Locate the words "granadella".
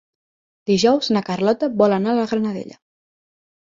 2.33-2.81